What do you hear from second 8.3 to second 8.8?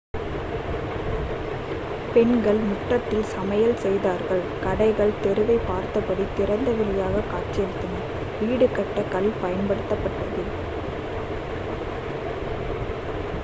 வீடு